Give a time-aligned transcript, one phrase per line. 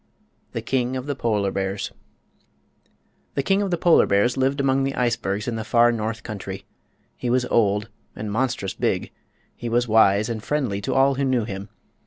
[0.53, 1.91] THE KING OF THE POLAR BEARS
[3.35, 6.65] The King of the Polar Bears lived among the icebergs in the far north country.
[7.15, 9.11] He was old and monstrous big;
[9.55, 11.69] he was wise and friendly to all who knew him.